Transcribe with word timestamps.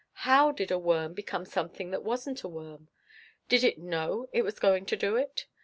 How 0.25 0.51
did 0.51 0.71
a 0.71 0.79
worm 0.79 1.13
become 1.13 1.45
something 1.45 1.91
that 1.91 2.03
wasn't 2.03 2.41
a 2.41 2.47
worm? 2.47 2.87
Did 3.47 3.63
it 3.63 3.77
know 3.77 4.29
it 4.33 4.41
was 4.41 4.57
going 4.57 4.87
to 4.87 4.95
do 4.97 5.15
it? 5.15 5.45